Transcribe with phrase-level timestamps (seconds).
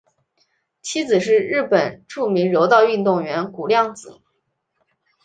[0.81, 4.19] 妻子是日本著名柔道运动员谷亮子。